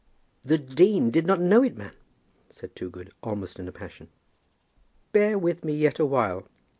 "The 0.43 0.57
dean 0.57 1.11
did 1.11 1.27
not 1.27 1.39
know 1.39 1.61
it, 1.61 1.77
man," 1.77 1.91
said 2.49 2.75
Toogood, 2.75 3.11
almost 3.21 3.59
in 3.59 3.67
a 3.67 3.71
passion. 3.71 4.07
"Bear 5.11 5.37
with 5.37 5.63
me 5.63 5.75
yet 5.77 5.99
awhile. 5.99 6.47